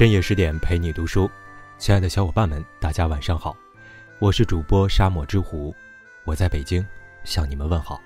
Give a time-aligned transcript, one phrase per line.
[0.00, 1.30] 深夜十点陪你读书，
[1.76, 3.54] 亲爱的小伙伴们，大家晚上好，
[4.18, 5.74] 我是主播沙漠之狐，
[6.24, 6.82] 我在北京
[7.22, 8.00] 向你们问好。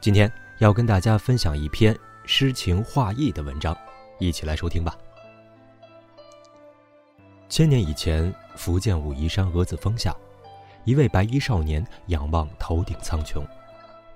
[0.00, 1.94] 今天要跟大家分享一篇
[2.24, 3.76] 诗情画意的文章，
[4.18, 4.96] 一起来收听吧。
[7.50, 10.16] 千年以前，福建武夷山鹅子峰下，
[10.84, 13.44] 一位白衣少年仰望头顶苍穹，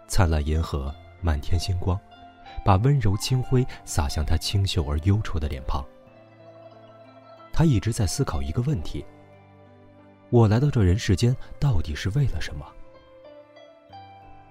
[0.08, 2.00] 灿烂银河，满天星光，
[2.64, 5.84] 把温柔清辉洒向他清秀而忧愁的脸庞。
[7.56, 9.06] 他一直在思考一个问题：
[10.28, 12.66] 我来到这人世间到底是为了什么？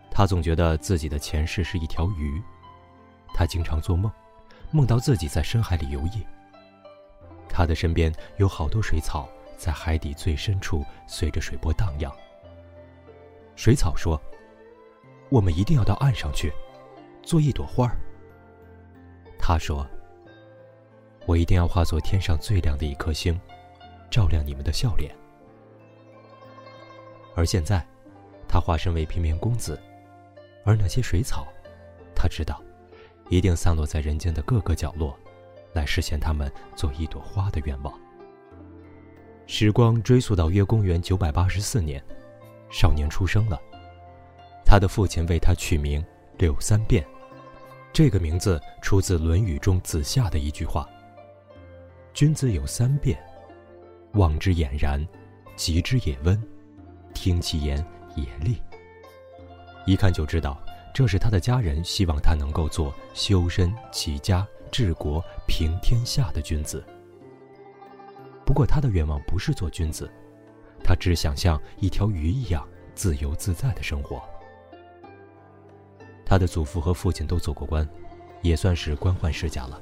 [0.09, 2.41] 他总觉得自己的前世是一条鱼，
[3.33, 4.09] 他经常做梦，
[4.71, 6.23] 梦到自己在深海里游弋。
[7.49, 12.09] 他的身边有好多水草，在海底最深处随着水波荡漾。
[13.57, 14.17] 水草说
[15.29, 16.53] ：“我们一定要到岸上去，
[17.21, 17.99] 做一朵花儿。”
[19.37, 19.85] 他说。
[21.25, 23.39] 我一定要化作天上最亮的一颗星，
[24.11, 25.15] 照亮你们的笑脸。
[27.35, 27.85] 而现在，
[28.47, 29.81] 他化身为平民公子，
[30.65, 31.47] 而那些水草，
[32.13, 32.61] 他知道，
[33.29, 35.17] 一定散落在人间的各个角落，
[35.73, 37.93] 来实现他们做一朵花的愿望。
[39.47, 42.03] 时光追溯到约公元九百八十四年，
[42.69, 43.59] 少年出生了，
[44.65, 46.03] 他的父亲为他取名
[46.37, 47.05] 柳三变，
[47.91, 50.87] 这个名字出自《论语》中子夏的一句话。
[52.13, 53.17] 君子有三变：
[54.13, 55.03] 望之俨然，
[55.55, 56.39] 及之也温，
[57.11, 57.83] 听其言
[58.15, 58.61] 也厉。
[59.87, 60.61] 一看就知道，
[60.93, 66.85] 这是他的家人希望他能够做修身齐家治国平天下的君子。
[68.45, 70.07] 不过他的愿望不是做君子，
[70.83, 72.63] 他只想像一条鱼一样
[72.93, 74.21] 自由自在的生活。
[76.23, 77.87] 他的祖父和父亲都做过官，
[78.43, 79.81] 也算是官宦世家了。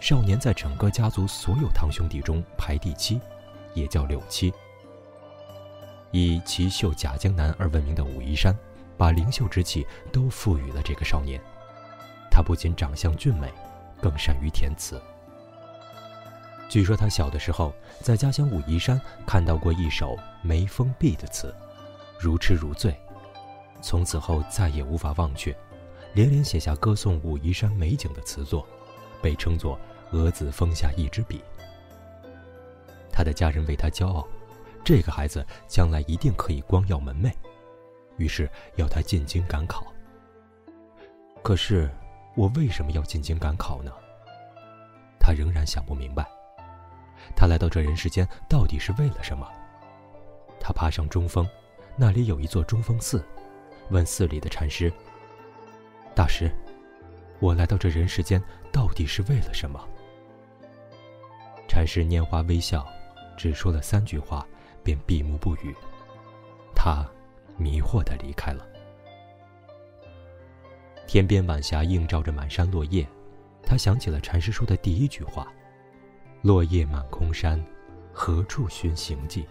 [0.00, 3.20] 少年在整个家族所有堂兄弟中排第七，
[3.74, 4.52] 也叫柳七。
[6.10, 8.56] 以奇秀贾江南而闻名的武夷山，
[8.96, 11.38] 把灵秀之气都赋予了这个少年。
[12.30, 13.52] 他不仅长相俊美，
[14.00, 15.00] 更善于填词。
[16.68, 21.54] 据说他小的时候在家乡武夷山看到过一首眉峰碧的词，
[22.18, 22.98] 如痴如醉，
[23.82, 25.54] 从此后再也无法忘却，
[26.14, 28.66] 连连写下歌颂武夷山美景的词作，
[29.20, 29.78] 被称作。
[30.12, 31.42] 蛾子风下一支笔。
[33.12, 34.26] 他的家人为他骄傲，
[34.84, 37.32] 这个孩子将来一定可以光耀门楣，
[38.16, 39.86] 于是要他进京赶考。
[41.42, 41.90] 可是，
[42.34, 43.92] 我为什么要进京赶考呢？
[45.18, 46.26] 他仍然想不明白。
[47.36, 49.46] 他来到这人世间到底是为了什么？
[50.58, 51.46] 他爬上中峰，
[51.96, 53.24] 那里有一座中峰寺，
[53.90, 54.92] 问寺里的禅师
[56.14, 56.50] ：“大师，
[57.38, 58.42] 我来到这人世间
[58.72, 59.82] 到底是为了什么？”
[61.70, 62.84] 禅师拈花微笑，
[63.36, 64.44] 只说了三句话，
[64.82, 65.72] 便闭目不语。
[66.74, 67.08] 他
[67.56, 68.66] 迷惑的离开了。
[71.06, 73.06] 天边晚霞映照着满山落叶，
[73.62, 75.46] 他想起了禅师说的第一句话
[76.42, 77.64] ：“落叶满空山，
[78.12, 79.46] 何处寻行迹？”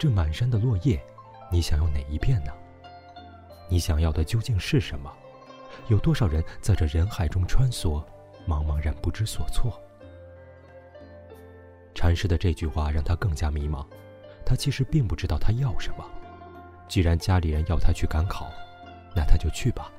[0.00, 0.98] 这满山的落叶，
[1.52, 2.50] 你想要哪一片呢？
[3.68, 5.12] 你想要的究竟是什么？
[5.88, 8.02] 有多少人在这人海中穿梭，
[8.48, 9.78] 茫茫然不知所措？
[12.00, 13.84] 禅师的这句话让他更加迷茫，
[14.42, 16.04] 他其实并不知道他要什么。
[16.88, 18.50] 既然家里人要他去赶考，
[19.14, 19.92] 那他就去吧。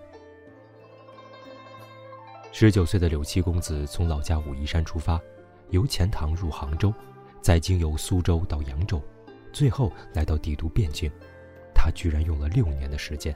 [2.51, 5.21] 十九岁的柳七公子从老家武夷山出发，
[5.69, 6.91] 由钱塘入杭州，
[7.39, 8.99] 再经由苏州到扬州，
[9.53, 11.07] 最后来到帝都汴京。
[11.71, 13.35] 他居然用了六年的时间。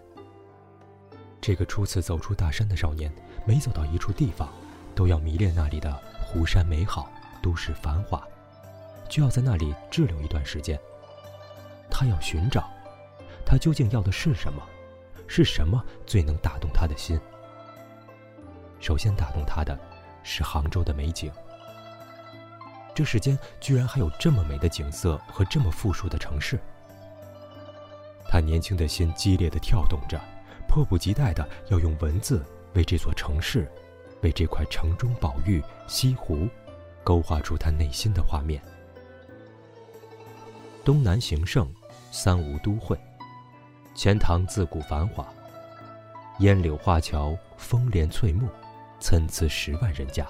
[1.39, 3.13] 这个初次走出大山的少年，
[3.45, 4.51] 每走到一处地方，
[4.95, 7.07] 都要迷恋那里的湖山美好，
[7.43, 8.27] 都市繁华。
[9.09, 10.79] 就要在那里滞留一段时间。
[11.89, 12.69] 他要寻找，
[13.45, 14.61] 他究竟要的是什么？
[15.27, 17.19] 是什么最能打动他的心？
[18.79, 19.77] 首先打动他的，
[20.21, 21.31] 是杭州的美景。
[22.93, 26.59] 这世间居然还有这么美的景色和这么富庶的城市。
[28.29, 30.19] 他年轻的心激烈的跳动着，
[30.67, 33.71] 迫不及待的要用文字为这座城市，
[34.21, 36.47] 为这块城中宝玉西湖，
[37.03, 38.61] 勾画出他内心的画面。
[40.85, 41.67] 东南形胜，
[42.11, 42.95] 三吴都会。
[43.95, 45.27] 钱塘自古繁华，
[46.39, 48.47] 烟柳画桥，风帘翠幕，
[48.99, 50.23] 参差十万人家。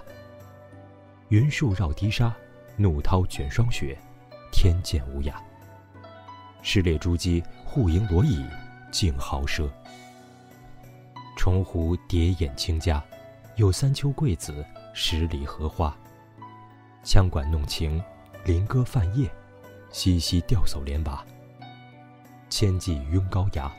[1.28, 2.34] 云树绕堤沙，
[2.78, 3.98] 怒涛卷霜雪，
[4.50, 5.34] 天堑无涯。
[6.62, 8.42] 狮猎珠玑，户盈罗绮，
[8.92, 9.70] 竞豪奢。
[11.36, 13.04] 重湖叠眼清嘉，
[13.58, 15.94] 有三秋桂子，十里荷花。
[17.04, 18.02] 羌管弄晴，
[18.46, 19.30] 菱歌泛夜，
[19.96, 21.26] 西溪钓叟莲娃。
[22.50, 23.72] 千骑拥高崖，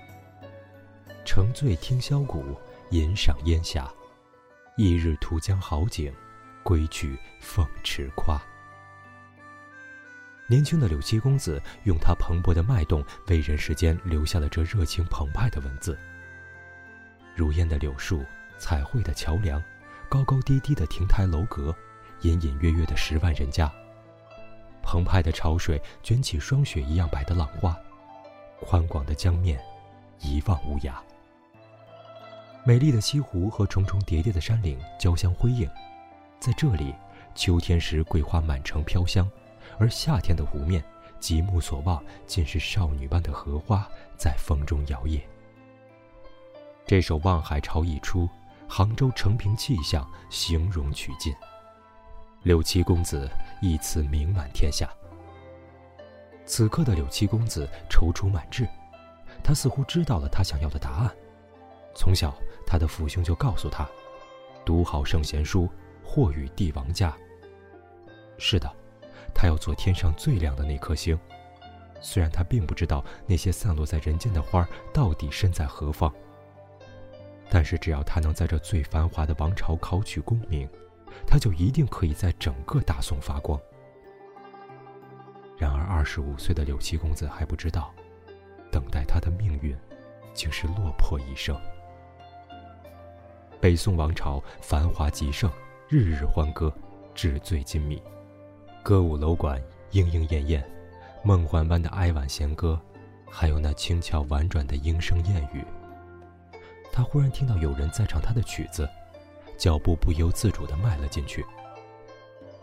[1.27, 2.59] 乘醉听箫鼓，
[2.89, 3.87] 吟赏烟霞。
[4.79, 6.11] 一日图江好景，
[6.63, 8.41] 归去凤池夸。
[10.47, 15.99] 年轻的柳七公子用他蓬勃的脉动，为人世间留下了这热情澎湃的文字。
[17.35, 18.25] 如烟的柳树，
[18.57, 19.63] 彩绘的桥梁，
[20.09, 21.77] 高高低低的亭台楼阁，
[22.23, 23.71] 隐隐约约的十万人家。
[24.87, 27.77] 澎湃的潮水卷起霜雪一样白的浪花，
[28.61, 29.61] 宽广的江面，
[30.21, 30.93] 一望无涯。
[32.65, 35.69] 美丽的西湖和重重叠叠的山岭交相辉映，
[36.39, 36.95] 在这里，
[37.35, 39.29] 秋天时桂花满城飘香。
[39.77, 40.83] 而夏天的湖面，
[41.19, 43.87] 极目所望尽是少女般的荷花
[44.17, 45.21] 在风中摇曳。
[46.87, 48.29] 这首《望海潮》一出，
[48.69, 51.35] 杭州成平气象形容取尽，
[52.47, 53.29] 柳七公子
[53.61, 54.89] 一词名满天下。
[56.45, 58.65] 此刻的柳七公子踌躇满志，
[59.43, 61.13] 他似乎知道了他想要的答案。
[61.93, 62.33] 从小，
[62.65, 63.85] 他的父兄就告诉他
[64.65, 65.69] ：“读好圣贤书，
[66.05, 67.13] 或与帝王家。”
[68.39, 68.73] 是的。
[69.35, 71.19] 他要做天上最亮的那颗星，
[72.01, 74.65] 虽然他并不知道那些散落在人间的花
[74.95, 76.15] 到底身在何方，
[77.51, 80.67] 但是只要他能在这最繁华的王朝考取功名，
[81.25, 83.61] 他就一定可以在整个大宋发光。
[85.57, 87.95] 然而，二十五岁的柳七公子还不知道，
[88.71, 89.77] 等待他的命运，
[90.35, 91.59] 竟是落魄一生。
[93.61, 95.51] 北宋王朝繁华极盛，
[95.89, 96.71] 日日欢歌，
[97.15, 98.03] 纸醉金迷。
[98.83, 99.61] 歌舞楼馆
[99.93, 100.71] 莺莺燕燕，
[101.25, 102.79] 梦幻般的哀婉弦歌，
[103.31, 105.65] 还有那轻巧婉转的莺声燕语。
[106.93, 108.89] 他忽然听到有人在唱他的曲子，
[109.57, 111.45] 脚步不由自主地迈了进去。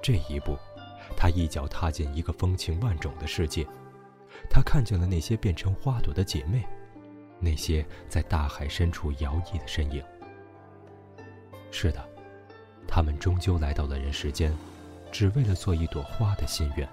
[0.01, 0.57] 这一步，
[1.16, 3.66] 他一脚踏进一个风情万种的世界。
[4.50, 6.66] 他看见了那些变成花朵的姐妹，
[7.40, 10.04] 那些在大海深处摇曳的身影。
[11.72, 12.04] 是的，
[12.88, 14.56] 他们终究来到了人世间。
[15.13, 16.89] 只为了做一朵花的心愿。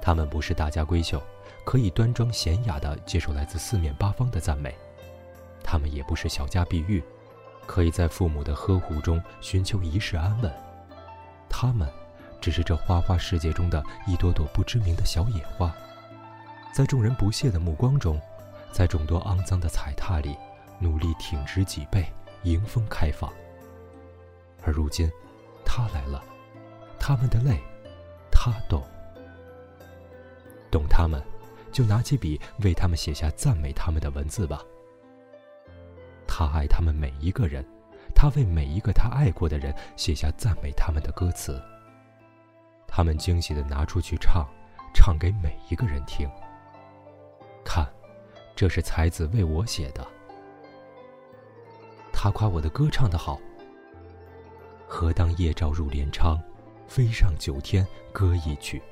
[0.00, 1.22] 他们不是大家闺秀，
[1.66, 4.70] 可以端庄娴雅地接受来自四面八方的赞美；
[5.62, 7.04] 他们也不是小家碧玉，
[7.66, 10.52] 可以在父母的呵护中寻求一世安稳。
[11.48, 11.88] 他们，
[12.40, 15.74] 只是这花花世界中的一朵朵不知名的小野花，
[16.72, 18.20] 在众人不屑的目光中，
[18.72, 20.36] 在众多肮脏的踩踏里，
[20.78, 22.06] 努力挺直脊背，
[22.42, 23.32] 迎风开放。
[24.62, 25.10] 而如今。
[25.76, 26.22] 他来了，
[27.00, 27.58] 他们的泪，
[28.30, 28.80] 他懂。
[30.70, 31.20] 懂他们，
[31.72, 34.62] 就拿起笔为他们写下赞美他们的文字吧。
[36.36, 37.64] 他爱他们每一个人，
[38.12, 41.62] 他为每一个他爱过的人写下赞美他们的歌词。
[42.88, 44.44] 他们惊喜的拿出去唱，
[44.92, 46.28] 唱给每一个人听。
[47.64, 47.88] 看，
[48.56, 50.04] 这是才子为我写的。
[52.12, 53.38] 他夸我的歌唱的好。
[54.88, 56.36] 何当夜照入帘窗，
[56.88, 58.82] 飞上九天歌一曲。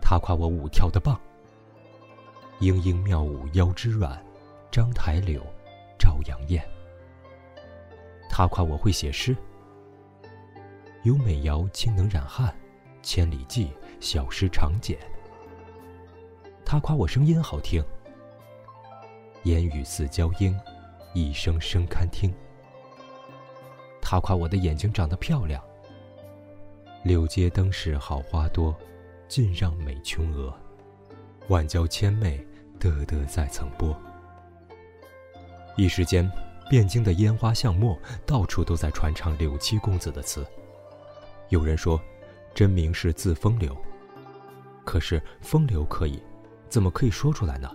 [0.00, 1.16] 他夸我舞跳的棒，
[2.58, 4.20] 莺莺妙舞腰肢软，
[4.68, 5.40] 章台柳，
[6.02, 6.60] 朝阳艳。
[8.28, 9.36] 他夸我会写诗，
[11.04, 12.52] 有美瑶清能染汉，
[13.02, 14.98] 千里寄小诗长简。
[16.64, 17.80] 他夸我声音好听，
[19.44, 20.58] 言语似娇莺，
[21.14, 22.34] 一声声堪听。
[24.00, 25.62] 他夸我的眼睛长得漂亮。
[27.04, 28.74] 柳街灯市好花多，
[29.28, 30.52] 尽让美琼娥。
[31.48, 32.44] 万娇千媚，
[32.80, 33.96] 得得在曾播。
[35.76, 36.30] 一时间，
[36.70, 40.46] 汴京的烟花巷陌，到处都在传唱柳七公子的词。
[41.48, 42.00] 有人说，
[42.54, 43.76] 真名是字风流。
[44.84, 46.22] 可是风流可以，
[46.68, 47.70] 怎么可以说出来呢？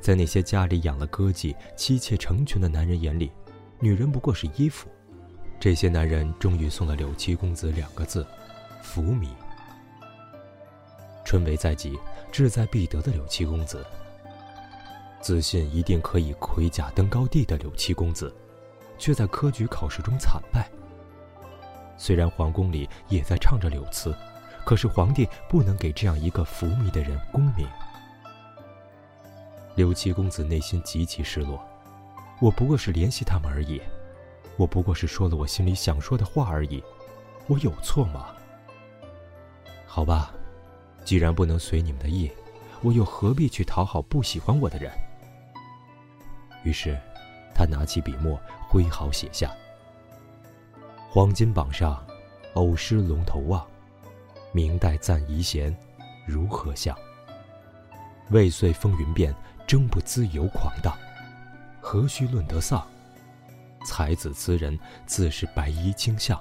[0.00, 3.30] 在那些家里养了歌妓、妻妾成群的男人眼里，
[3.78, 4.88] 女人不过是衣服。
[5.60, 8.26] 这些男人终于送了柳七公子两个字：
[8.82, 9.28] 浮靡。
[11.24, 11.96] 春闱在即，
[12.32, 13.86] 志在必得的柳七公子，
[15.22, 18.34] 自信一定可以盔甲登高地的柳七公子，
[18.98, 20.68] 却在科举考试中惨败。
[21.96, 24.12] 虽然皇宫里也在唱着柳词，
[24.64, 27.64] 可是皇帝不能给这样一个浮靡的人功名。
[29.76, 31.64] 柳七公子内心极其失落，
[32.40, 33.80] 我不过是怜惜他们而已。
[34.56, 36.82] 我不过是说了我心里想说的话而已，
[37.46, 38.34] 我有错吗？
[39.86, 40.34] 好吧，
[41.04, 42.28] 既然不能随你们的意，
[42.82, 44.90] 我又何必去讨好不喜欢我的人？
[46.64, 46.98] 于是，
[47.54, 49.50] 他拿起笔墨，挥毫写下
[51.10, 52.04] ：“黄金榜上，
[52.54, 53.66] 偶失龙头望，
[54.52, 55.76] 明代赞遗贤，
[56.26, 56.96] 如何想？
[58.30, 59.34] 未遂风云变，
[59.66, 60.96] 争不自由狂荡，
[61.80, 62.86] 何须论得丧？
[63.84, 66.40] 才子词人自是白衣卿相，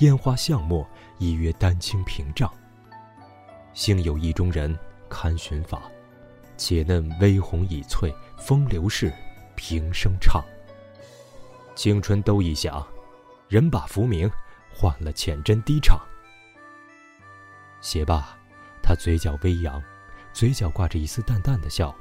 [0.00, 0.86] 烟花巷陌
[1.18, 2.52] 亦曰丹青屏障。
[3.72, 4.76] 幸有意中人
[5.08, 5.82] 堪寻法，
[6.56, 9.12] 且嫩微红已翠，风流事
[9.56, 10.44] 平生唱。
[11.74, 12.86] 青春都已响，
[13.48, 14.30] 人把浮名
[14.72, 15.98] 换了浅斟低唱。
[17.80, 18.36] 写罢，
[18.82, 19.82] 他嘴角微扬，
[20.32, 21.94] 嘴角挂着一丝淡淡的笑。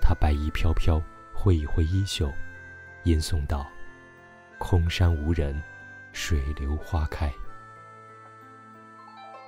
[0.00, 1.02] 他白衣飘飘，
[1.34, 2.30] 挥一挥衣袖，
[3.04, 3.66] 吟诵道。
[4.58, 5.62] 空山无人，
[6.12, 7.30] 水流花开。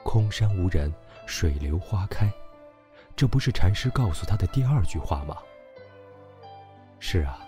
[0.04, 0.92] 空山无人，
[1.26, 2.30] 水流花开，
[3.16, 5.36] 这不是禅师告诉他的第二句话吗？
[7.00, 7.38] 是啊，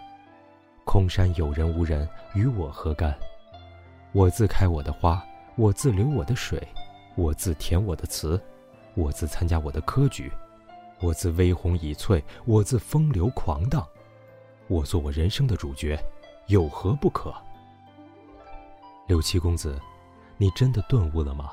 [0.85, 3.15] 空山有人无人，与我何干？
[4.13, 5.25] 我自开我的花，
[5.57, 6.67] 我自流我的水，
[7.17, 8.41] 我自填我的词，
[8.95, 10.33] 我自参加我的科举，
[11.01, 13.87] 我自微红已翠，我自风流狂荡，
[14.69, 15.99] 我做我人生的主角，
[16.47, 17.35] 有何不可？
[19.07, 19.81] 六七公子，
[20.37, 21.53] 你真的顿悟了吗？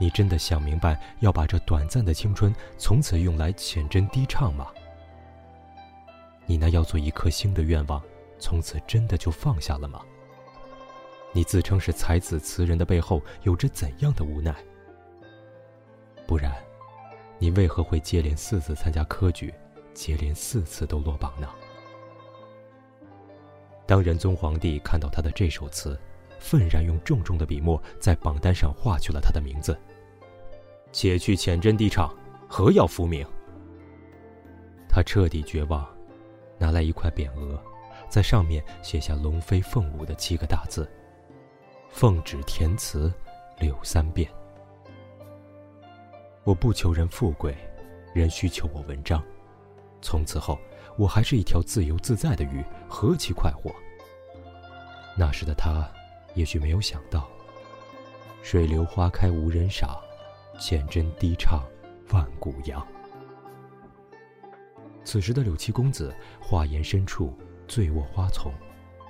[0.00, 4.66] 你真的想明白要把这短暂的青春从此用来浅斟低唱吗？
[6.48, 8.02] 你那要做一颗星的愿望，
[8.40, 10.00] 从此真的就放下了吗？
[11.32, 14.52] 你自称是才子词人的背后有着怎样的无奈？
[16.26, 16.52] 不然，
[17.38, 19.54] 你为何会接连四次参加科举，
[19.94, 21.48] 接连四次都落榜呢？
[23.86, 25.96] 当仁宗皇帝看到他的这首词。
[26.40, 29.76] 愤然用重重的笔墨在榜单上划去了他的名字。
[30.92, 32.16] 且去浅斟低唱，
[32.48, 33.26] 何要浮名？
[34.88, 35.84] 他彻底绝望，
[36.58, 37.62] 拿来一块匾额，
[38.08, 40.90] 在上面写下“龙飞凤舞”的七个大字
[41.88, 43.12] ：“奉旨填词，
[43.58, 44.30] 柳三变。”
[46.44, 47.56] 我不求人富贵，
[48.14, 49.22] 人需求我文章。
[50.00, 50.58] 从此后，
[50.96, 53.70] 我还是一条自由自在的鱼，何其快活！
[55.16, 55.88] 那时的他。
[56.34, 57.26] 也许没有想到，
[58.42, 59.98] 水流花开无人赏，
[60.60, 61.64] 浅斟低唱
[62.12, 62.86] 万古扬。
[65.08, 67.32] 此时的柳七公子，画檐深处，
[67.66, 68.52] 醉卧花丛，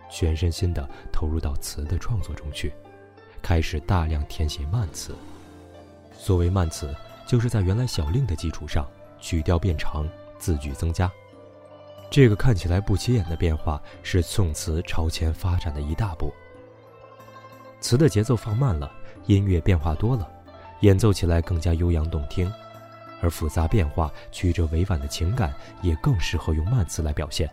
[0.08, 2.72] 全身心的投入到词的创作中去，
[3.42, 5.12] 开始大量填写慢词。
[6.12, 6.94] 所谓慢词，
[7.26, 8.88] 就是在原来小令的基础上，
[9.18, 11.10] 曲调变长，字句增加。
[12.08, 16.32] 这个看起来不起眼的变化，是宋词朝前发展的一大步。
[17.80, 18.88] 词的节奏放慢了，
[19.26, 20.30] 音乐变化多了，
[20.82, 22.48] 演奏起来更加悠扬动听，
[23.20, 27.50] 而复杂变化、曲折委婉的情感也更适合用慢词来表现。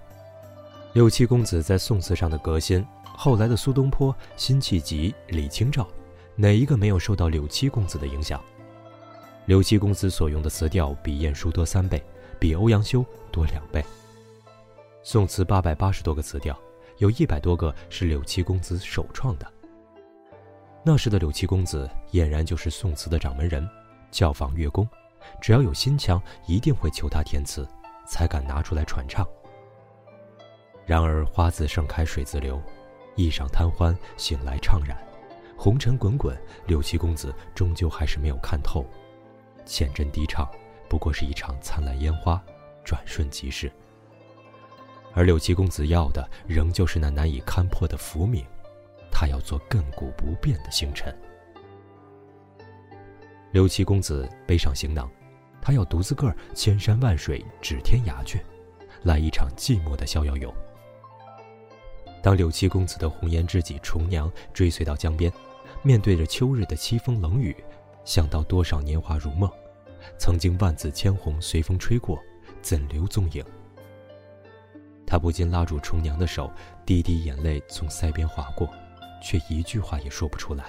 [0.93, 5.87] 六七公子在宋词上的革新，后来的苏东坡、辛弃疾、李清照，
[6.35, 8.41] 哪一个没有受到柳七公子的影响？
[9.45, 12.01] 柳七公子所用的词调比晏殊多三倍，
[12.39, 13.83] 比欧阳修多两倍。
[15.03, 16.57] 宋词八百八十多个词调，
[16.97, 19.45] 有一百多个是柳七公子首创的。
[20.83, 23.67] 那时的柳七公子俨然就是宋词的掌门人，
[24.11, 24.87] 教坊乐工，
[25.41, 27.67] 只要有心腔，一定会求他填词，
[28.07, 29.27] 才敢拿出来传唱。
[30.85, 32.61] 然而花自盛开水自流，
[33.15, 34.97] 一晌贪欢，醒来怅然，
[35.57, 38.85] 红尘滚滚，柳七公子终究还是没有看透，
[39.65, 40.49] 浅斟低唱，
[40.87, 42.43] 不过是一场灿烂烟花，
[42.83, 43.71] 转瞬即逝。
[45.13, 48.45] 而柳七公子要的，仍旧是那难以勘破的浮名。
[49.17, 51.17] 他要做亘古不变的星辰。
[53.51, 55.09] 刘七公子背上行囊，
[55.65, 58.39] 他要独自个儿千山万水指天涯去，
[59.01, 60.53] 来一场寂寞的逍遥游。
[62.21, 65.33] 当柳七公子的红颜知己重娘追随到江边，
[65.81, 67.55] 面对着秋日的凄风冷雨，
[68.03, 69.49] 想到多少年华如梦，
[70.19, 72.21] 曾经万紫千红随风吹过，
[72.61, 73.43] 怎留踪影？
[75.03, 76.51] 他不禁拉住重娘的手，
[76.85, 78.69] 滴滴眼泪从腮边划过。
[79.23, 80.65] 却一句话也说不出来。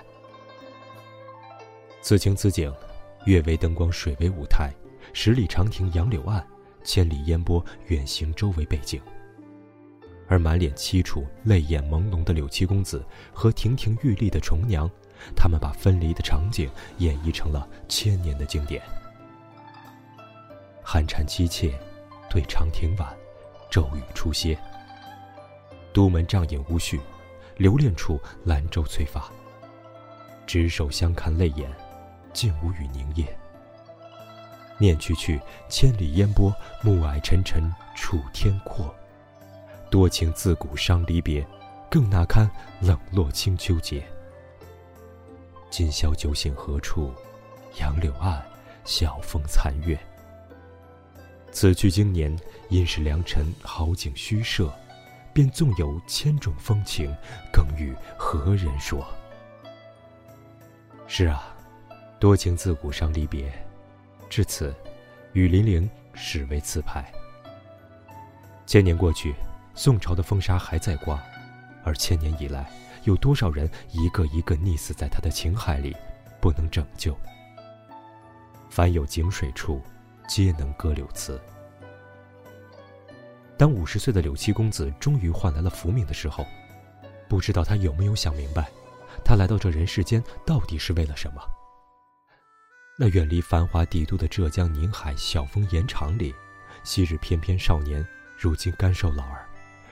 [2.00, 2.73] 此情此景，
[3.26, 4.73] 月为灯光，水为舞台，
[5.13, 6.45] 十里长亭杨柳岸，
[6.85, 9.01] 千里烟波远行周围背景。
[10.29, 14.91] 而满脸凄楚、泪眼朦胧的柳七公子和亭亭玉立的重娘，
[15.37, 18.83] 他们把分离的场景演绎成了千年的经典。
[20.83, 21.73] 寒蝉凄切，
[22.29, 23.09] 对长亭晚，
[23.71, 24.59] 骤雨初歇。
[25.93, 27.01] 都门帐饮无绪。
[27.57, 29.33] 留恋处，兰舟催发。
[30.47, 31.71] 执手相看泪眼，
[32.35, 33.27] 竟无语凝噎。
[34.78, 37.62] 念去去，千里烟波，暮霭沉沉
[37.95, 38.95] 楚天阔。
[39.90, 41.47] 多情自古伤离别，
[41.90, 44.04] 更那堪冷落清秋节。
[45.71, 47.12] 今宵酒醒何处？
[47.78, 48.42] 杨柳岸，
[48.85, 49.99] 晓风残月。
[51.52, 52.37] 此去经年，
[52.68, 54.71] 因是良辰好景虚设，
[55.33, 57.14] 便纵有千种风情，
[57.52, 59.06] 更与何人说？
[61.06, 61.54] 是啊，
[62.18, 63.52] 多情自古伤离别。
[64.28, 64.75] 至此，
[65.33, 67.11] 雨霖铃始为词牌。
[68.66, 69.35] 千年过去，
[69.75, 71.23] 宋朝的风沙还在刮，
[71.85, 72.68] 而千年以来，
[73.04, 75.97] 有多少人一个一个溺死在他的情海里，
[76.40, 77.16] 不能拯救？
[78.68, 79.80] 凡有井水处，
[80.28, 81.40] 皆能歌柳词。
[83.56, 86.45] 当五十岁的柳七公子终于换来了福名的时候，
[87.28, 88.68] 不知道他有没有想明白，
[89.25, 91.40] 他来到这人世间到底是为了什么？
[92.99, 96.35] 那远离繁华帝都的浙江宁海小风盐场里，
[96.83, 98.03] 昔日翩翩少年，
[98.38, 99.47] 如今干瘦老儿，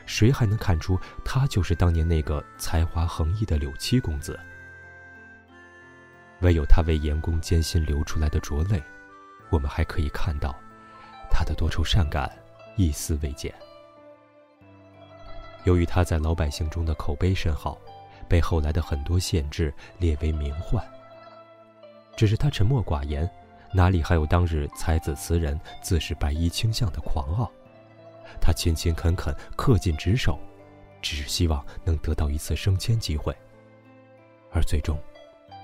[0.07, 4.41] 谁还能看出他就是当年那个才华横溢的柳七公子？
[6.41, 8.83] 唯有他为严公艰辛流出来的浊泪，
[9.51, 10.59] 我们还可以看到
[11.31, 12.31] 他的多愁善感，
[12.75, 13.55] 一丝未减。
[15.65, 17.79] 由于他在老百姓中的口碑甚好，
[18.31, 20.83] 被后来的很多县志列为名患。
[22.17, 23.29] 只是他沉默寡言，
[23.73, 27.51] 哪里还有当日才子词人自是白衣卿相的狂傲？
[28.41, 30.39] 他勤勤恳恳，恪尽职守，
[31.03, 33.35] 只是希望能得到一次升迁机会，
[34.53, 34.99] 而最终。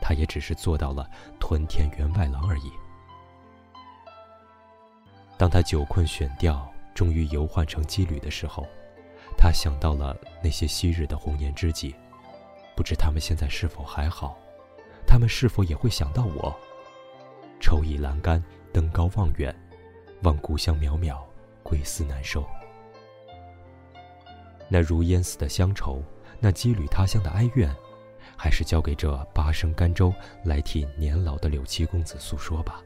[0.03, 2.73] 他也只是做到了屯田员外郎而已。
[5.37, 8.67] 当他久困选调，终于游换成羁旅的时候，
[9.37, 11.95] 他想到了那些昔日的红颜知己，
[12.75, 14.37] 不知他们现在是否还好？
[15.11, 16.57] 他们是否也会想到我？
[17.59, 18.41] 抽倚栏杆，
[18.73, 19.53] 登高望远，
[20.23, 21.21] 望故乡渺渺，
[21.65, 22.47] 归思难收。
[24.69, 26.01] 那如烟似的乡愁，
[26.39, 27.75] 那羁旅他乡的哀怨。
[28.37, 32.81] 还是交给这八声甘州来替年老的柳七公子诉说吧。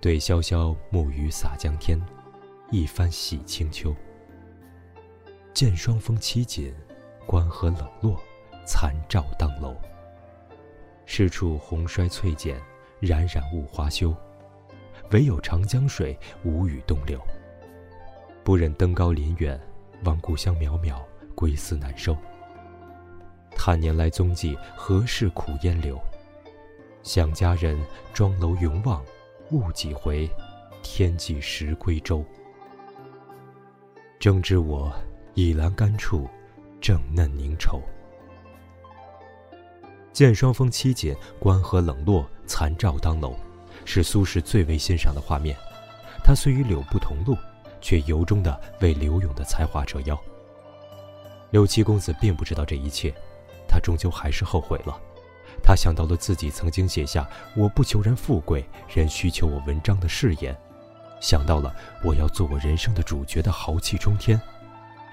[0.00, 2.00] 对潇潇暮雨洒江天，
[2.70, 3.94] 一番洗清秋。
[5.52, 6.74] 见霜风凄紧，
[7.26, 8.20] 关河冷落，
[8.66, 9.76] 残照当楼。
[11.06, 12.60] 是处红衰翠减，
[13.00, 14.14] 冉冉雾花休。
[15.10, 17.20] 唯有长江水，无语东流。
[18.42, 19.60] 不忍登高临远，
[20.04, 21.02] 望故乡渺渺，
[21.34, 22.16] 归思难收。
[23.56, 26.00] 叹年来踪迹，何事苦烟柳？
[27.02, 27.78] 想家人，
[28.12, 29.04] 庄楼永望，
[29.50, 30.28] 误几回，
[30.82, 32.24] 天际时归舟。
[34.18, 34.92] 正知我
[35.34, 36.28] 倚栏杆处，
[36.80, 37.80] 正嫩凝愁。
[40.14, 43.34] 见霜风凄紧，关河冷落，残照当楼，
[43.84, 45.56] 是苏轼最为欣赏的画面。
[46.22, 47.36] 他虽与柳不同路，
[47.80, 50.16] 却由衷的为柳永的才华折腰。
[51.50, 53.12] 柳七公子并不知道这一切。
[53.66, 54.96] 他终究还是后悔了，
[55.64, 60.56] 他想到了自己曾经写下“我不求人富贵，人需求我文章”的誓言，
[61.20, 61.74] 想到了
[62.04, 64.40] 我要做我人生的主角的豪气冲天，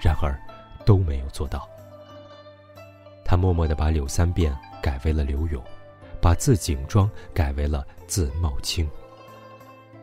[0.00, 0.40] 然而
[0.84, 1.68] 都没有做到。
[3.32, 5.64] 他默默地把柳三变改为了柳永，
[6.20, 8.86] 把字景庄改为了字茂清。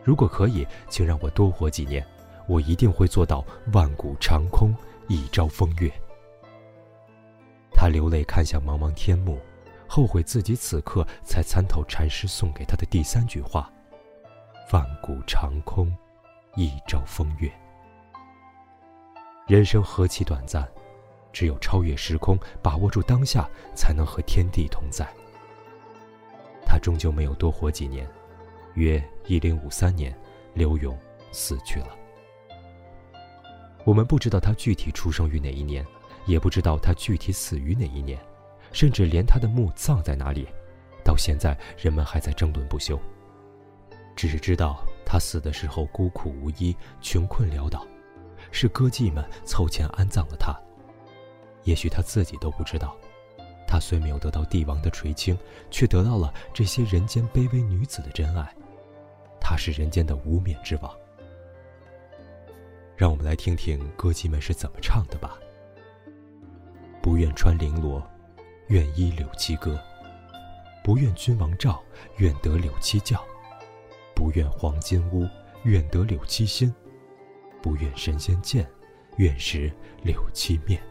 [0.04, 2.04] 如果可以，请让我多活几年，
[2.48, 4.76] 我一定会做到万古长空，
[5.08, 5.92] 一朝风月。
[7.72, 9.38] 他流泪看向茫茫天幕，
[9.88, 13.72] 后悔自己此刻才参透禅师送给他的第三句话
[14.74, 15.96] ：“万古长空，
[16.56, 17.48] 一朝风月。”
[19.46, 20.68] 人生何其短暂，
[21.32, 25.08] 只有超越时空，把握住当下，才能和天地同在。
[26.66, 28.08] 他终究没有多活几年，
[28.76, 30.16] 约一零五三年，
[30.54, 30.98] 刘永
[31.32, 31.90] 死去了。
[33.86, 35.86] 我们不知道他具体出生于哪一年。
[36.26, 38.20] 也不知道他具体死于哪一年，
[38.72, 40.48] 甚至连他的墓葬在哪里，
[41.04, 43.00] 到现在人们还在争论不休。
[44.16, 47.84] 只是知道他死的时候孤苦无依、穷困潦倒，
[48.52, 50.56] 是歌妓们凑钱安葬了他。
[51.64, 52.96] 也许他自己都不知道，
[53.68, 55.38] 他虽没有得到帝王的垂青，
[55.70, 58.54] 却得到了这些人间卑微女子的真爱。
[59.40, 60.92] 他是人间的无冕之王。
[62.96, 65.40] 让我们来听听歌姬们是怎么唱的吧。
[67.02, 68.06] 不愿穿绫罗，
[68.68, 69.78] 愿依柳七歌；
[70.84, 71.82] 不愿君王诏，
[72.18, 73.18] 愿得柳七教；
[74.14, 75.26] 不愿黄金屋，
[75.64, 76.70] 愿得柳七心；
[77.62, 78.70] 不愿神仙见，
[79.16, 79.72] 愿识
[80.04, 80.82] 柳七面。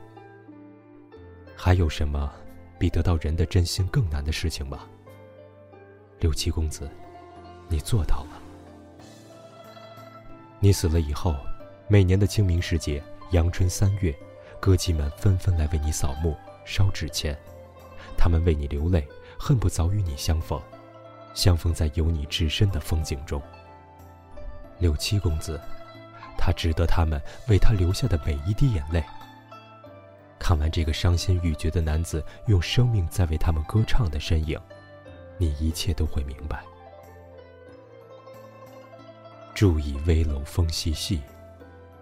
[1.60, 2.32] 还有什么
[2.78, 4.84] 比得到人的真心更难的事情吗？
[6.20, 6.88] 柳七公子，
[7.68, 8.40] 你做到了。
[10.60, 11.34] 你死了以后，
[11.88, 14.14] 每年的清明时节，阳春三月。
[14.60, 17.36] 歌妓们纷纷来为你扫墓、烧纸钱，
[18.16, 20.60] 他们为你流泪，恨不早与你相逢，
[21.34, 23.42] 相逢在有你置身的风景中。
[24.78, 25.60] 六七公子，
[26.36, 29.04] 他值得他们为他流下的每一滴眼泪。
[30.48, 34.58] 看完这个伤心欲绝的男子用生命在为他们歌唱的身影，
[35.36, 36.64] 你一切都会明白。
[39.54, 41.20] 注意危楼风细细，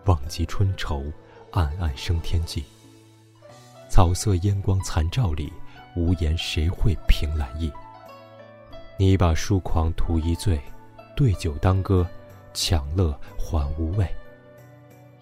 [0.04, 1.02] 望极春愁，
[1.50, 2.62] 暗暗生天际。
[3.90, 5.52] 草色烟光残照里，
[5.96, 7.72] 无言谁会凭栏意？
[8.96, 10.60] 你把疏狂图一醉，
[11.16, 12.06] 对酒当歌。
[12.54, 14.08] 强乐还无味，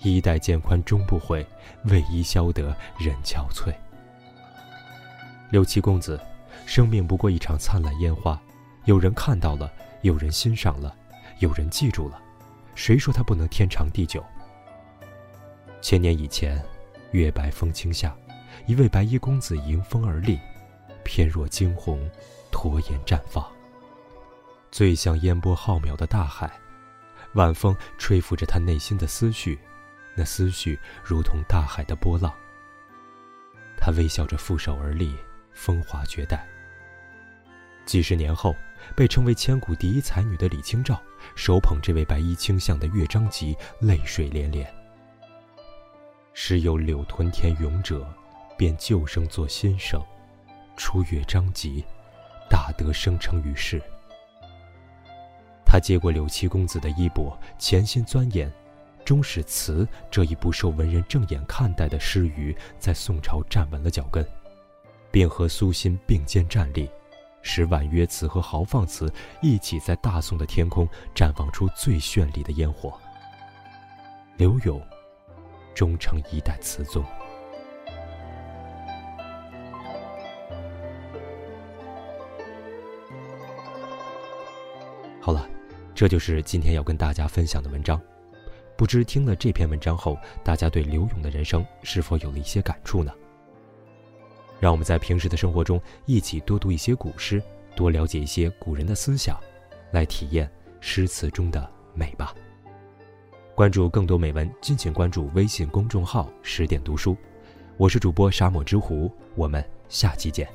[0.04, 1.44] 衣带渐宽终不悔，
[1.84, 3.74] 为伊消得人憔悴。
[5.50, 6.20] 六七公子，
[6.66, 8.40] 生命不过一场灿烂烟花，
[8.84, 10.94] 有人看到了，有人欣赏了，
[11.38, 12.20] 有人记住了，
[12.74, 14.22] 谁说它不能天长地久？
[15.80, 16.62] 千年以前，
[17.12, 18.16] 月白风清下，
[18.66, 20.38] 一位白衣公子迎风而立，
[21.04, 22.10] 翩若惊鸿，
[22.50, 23.44] 驼颜绽放，
[24.70, 26.50] 最像烟波浩渺的大海。
[27.34, 29.58] 晚风吹拂着他内心的思绪，
[30.14, 32.32] 那思绪如同大海的波浪。
[33.76, 35.14] 他微笑着负手而立，
[35.52, 36.46] 风华绝代。
[37.84, 38.56] 几十年后，
[38.96, 41.00] 被称为千古第一才女的李清照，
[41.34, 44.72] 手捧这位白衣卿相的乐章集，泪水连连。
[46.32, 48.08] 时有柳屯田勇者，
[48.56, 50.02] 便旧声作新声，
[50.76, 51.84] 出乐章集，
[52.48, 53.82] 大德生成于世。
[55.66, 58.50] 他接过柳七公子的衣钵，潜心钻研，
[59.04, 64.26] 终使词这一不受文人正眼看待的诗语，在宋朝站稳了脚跟，
[65.10, 66.88] 并和苏辛并肩站立，
[67.42, 69.12] 使婉约词和豪放词
[69.42, 72.98] 一起在大宋的天空绽放出最绚丽的烟火。
[74.36, 74.80] 柳永，
[75.74, 77.04] 终成一代词宗。
[85.20, 85.48] 好了。
[85.96, 88.02] 这就是今天要跟大家分享的文章，
[88.76, 93.12] 不知听了这篇文章后，大家对刘勇的人生是否有了一些感触呢？
[94.58, 97.42] 让我们在平时的生活中一起多读一些古诗，
[97.76, 99.38] 多了解一些古人的思想，
[99.92, 102.34] 来体验诗词中的美吧。
[103.54, 107.16] 关注更多美文，敬请关注微信公众号“十点读书”，
[107.78, 110.48] 我是主播沙漠之狐，我们下期见。